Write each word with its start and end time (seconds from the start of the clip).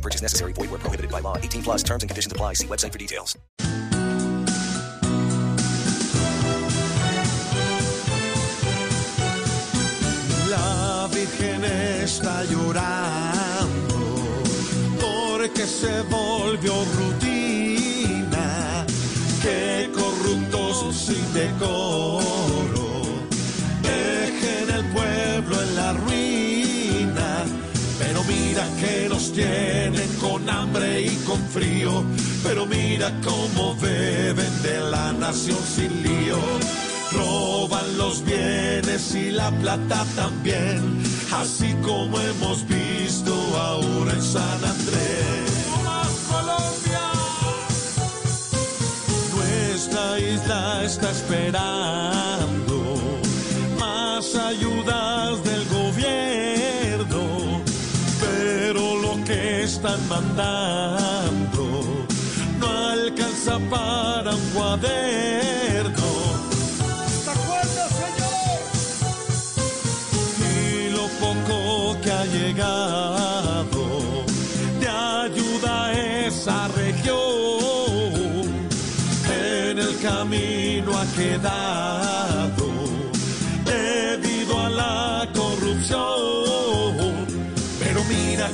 Purchase 0.00 0.22
necessary. 0.22 0.52
Void 0.52 0.70
where 0.70 0.78
prohibited 0.78 1.10
by 1.10 1.20
law. 1.20 1.36
18 1.36 1.62
plus 1.62 1.82
terms 1.82 2.02
and 2.02 2.10
conditions 2.10 2.32
apply. 2.32 2.54
See 2.54 2.66
website 2.66 2.92
for 2.92 2.98
details. 2.98 3.36
La 10.48 11.08
Virgen 11.10 11.64
está 11.64 12.44
llorando 12.44 13.98
porque 15.00 15.66
se 15.66 16.02
volvió 16.02 16.72
rutina. 16.96 18.86
Que 19.42 19.90
corruptos 19.94 20.96
sin 20.96 21.32
decoro 21.32 22.39
los 29.20 29.32
tienen 29.32 30.08
con 30.20 30.48
hambre 30.48 31.02
y 31.02 31.16
con 31.26 31.40
frío. 31.48 32.02
Pero 32.42 32.66
mira 32.66 33.12
cómo 33.22 33.76
beben 33.76 34.62
de 34.62 34.80
la 34.80 35.12
nación 35.12 35.58
sin 35.62 36.02
lío. 36.02 36.38
Roban 37.12 37.98
los 37.98 38.24
bienes 38.24 39.14
y 39.14 39.30
la 39.30 39.50
plata 39.50 40.04
también, 40.14 41.02
así 41.32 41.74
como 41.82 42.20
hemos 42.20 42.66
visto 42.68 43.34
ahora 43.58 44.12
en 44.12 44.22
San 44.22 44.64
Andrés. 44.64 45.50
Colombia! 46.30 47.10
Nuestra 49.34 50.18
isla 50.20 50.84
está 50.84 51.10
esperando 51.10 52.59
están 59.82 60.08
mandando 60.08 61.64
no 62.58 62.68
alcanza 62.68 63.58
para 63.70 64.34
un 64.34 64.50
cuaderno. 64.50 66.10
¿Hasta 67.06 67.32
cuándo, 67.46 67.82
señor? 68.02 68.58
Y 70.52 70.90
lo 70.90 71.04
poco 71.24 71.96
que 72.02 72.10
ha 72.10 72.24
llegado 72.26 73.82
de 74.80 74.88
ayuda 74.88 75.86
a 75.86 75.92
esa 76.26 76.68
región 76.68 78.44
en 79.30 79.78
el 79.78 79.98
camino 80.02 80.90
ha 80.98 81.06
quedado 81.16 82.59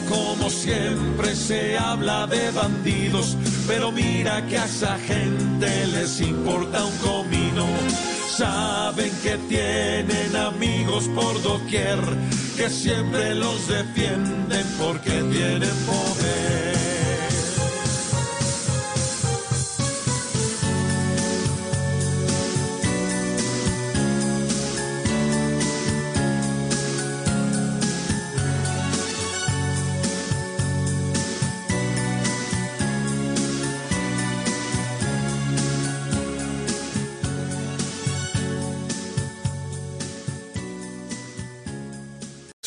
como 0.08 0.50
siempre 0.50 1.34
se 1.34 1.78
habla 1.78 2.26
de 2.26 2.50
bandidos, 2.50 3.36
pero 3.66 3.92
mira 3.92 4.44
que 4.46 4.58
a 4.58 4.64
esa 4.64 4.98
gente 4.98 5.86
les 5.86 6.20
importa 6.20 6.84
un 6.84 6.96
comino. 6.98 7.66
Saben 8.28 9.10
que 9.22 9.36
tienen 9.48 10.36
amigos 10.36 11.08
por 11.14 11.42
doquier, 11.42 11.98
que 12.56 12.68
siempre 12.68 13.34
los 13.34 13.68
defienden 13.68 14.66
porque 14.78 15.10
tienen 15.10 15.76
poder. 15.86 16.65